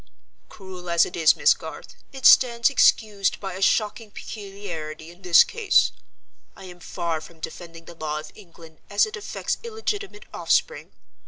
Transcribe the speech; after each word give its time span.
"Cruel 0.49 0.89
as 0.89 1.05
it 1.05 1.15
is, 1.15 1.35
Miss 1.35 1.53
Garth, 1.53 1.93
it 2.11 2.25
stands 2.25 2.71
excused 2.71 3.39
by 3.39 3.53
a 3.53 3.61
shocking 3.61 4.09
peculiarity 4.09 5.11
in 5.11 5.21
this 5.21 5.43
case. 5.43 5.91
I 6.55 6.63
am 6.65 6.79
far 6.79 7.21
from 7.21 7.39
defending 7.39 7.85
the 7.85 7.93
law 7.93 8.17
of 8.19 8.31
England 8.33 8.79
as 8.89 9.05
it 9.05 9.15
affects 9.15 9.59
illegitimate 9.61 10.25
offspring. 10.33 10.91